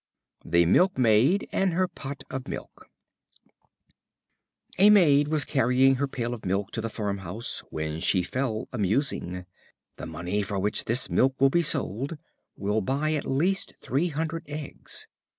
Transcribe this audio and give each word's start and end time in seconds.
The 0.43 0.65
Milkmaid 0.65 1.47
and 1.51 1.73
her 1.73 1.87
Pot 1.87 2.23
of 2.31 2.47
Milk. 2.47 2.89
A 4.79 4.89
Maid 4.89 5.27
was 5.27 5.45
carrying 5.45 5.93
her 5.97 6.07
pail 6.07 6.33
of 6.33 6.43
milk 6.43 6.71
to 6.71 6.81
the 6.81 6.89
farm 6.89 7.19
house, 7.19 7.61
when 7.69 7.99
she 7.99 8.23
fell 8.23 8.67
a 8.73 8.79
musing. 8.79 9.45
"The 9.97 10.07
money 10.07 10.41
for 10.41 10.57
which 10.57 10.85
this 10.85 11.07
milk 11.07 11.39
will 11.39 11.51
be 11.51 11.61
sold 11.61 12.17
will 12.57 12.81
buy 12.81 13.13
at 13.13 13.27
least 13.27 13.75
three 13.79 14.07
hundred 14.07 14.45
eggs. 14.49 15.05